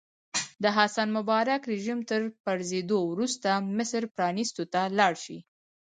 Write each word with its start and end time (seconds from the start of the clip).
د 0.63 0.65
حسن 0.77 1.07
مبارک 1.17 1.61
رژیم 1.73 1.99
تر 2.09 2.21
پرځېدو 2.45 2.97
وروسته 3.11 3.49
مصر 3.77 4.01
پرانیستو 4.15 4.63
ته 4.73 4.81
لاړ 4.97 5.13
شي. 5.23 5.37